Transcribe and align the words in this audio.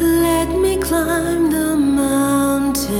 Let 0.00 0.48
me 0.58 0.76
climb 0.78 1.50
the 1.50 1.76
mountain. 1.76 2.90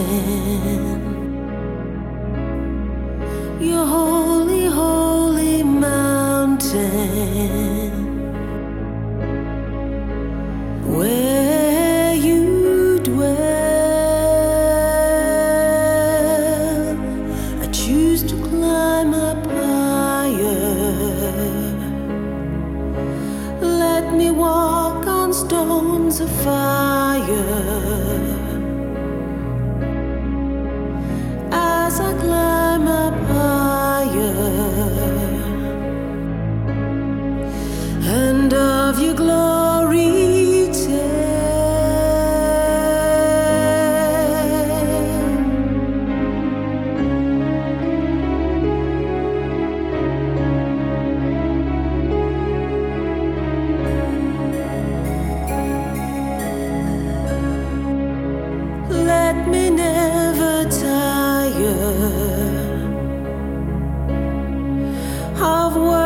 Your 3.59 3.87
holy, 3.87 4.67
holy 4.67 5.63
mountain. 5.63 6.83
Where 10.87 12.15
you 12.15 12.99
dwell, 12.99 13.33
I 17.63 17.67
choose 17.73 18.23
to 18.25 18.37
climb 18.37 19.15
up. 19.15 19.72
Let 23.61 24.13
me 24.15 24.31
walk 24.31 25.07
on 25.07 25.33
stones 25.33 26.21
of 26.21 26.31
fire 26.45 28.12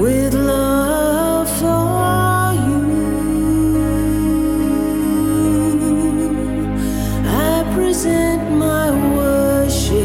with 0.00 0.34
love 0.34 1.48
for 1.60 2.52
you. 2.66 2.84
I 7.26 7.64
present 7.74 8.50
my 8.64 8.90
worship. 9.16 10.02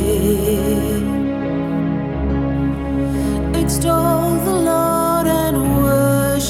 Extol 3.61 4.26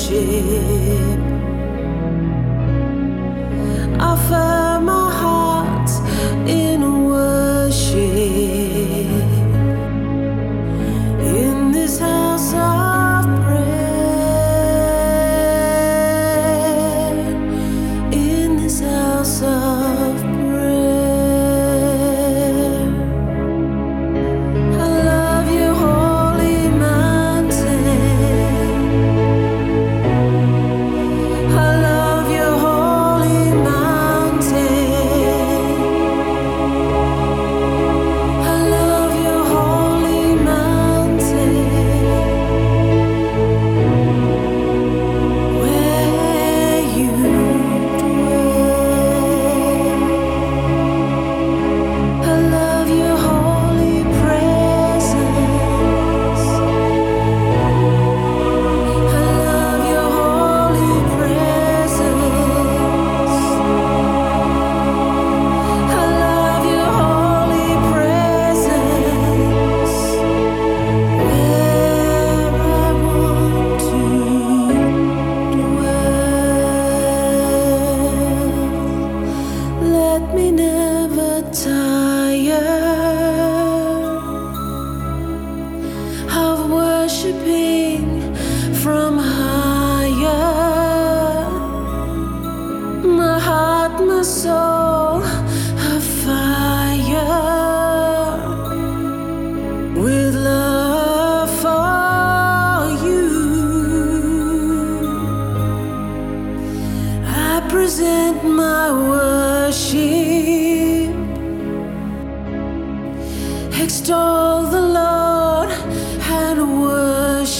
worship. 0.10 1.17
Worshiping 87.28 88.36
from 88.76 89.18
higher. 89.18 90.30
My 93.04 93.40
heart, 93.40 94.02
my 94.06 94.22
soul, 94.22 95.22
a 95.24 96.00
fire 96.24 97.24
with 99.96 100.36
love 100.36 101.50
for 101.64 103.06
you. 103.06 103.28
I 107.26 107.62
present 107.70 108.44
my 108.44 108.92
worship. 109.10 110.08
Extol 113.82 114.64
the 114.72 114.88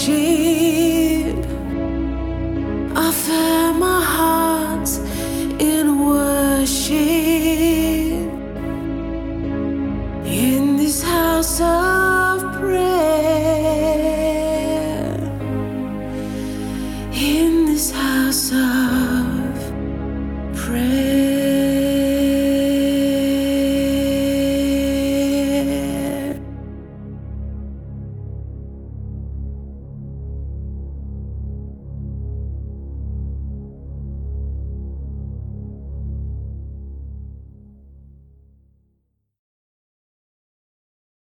sheep. 0.08 1.36
I 3.06 3.12
fed 3.24 3.76
my 3.86 4.02
heart 4.14 4.90
in 5.60 5.86
worship. 6.08 7.37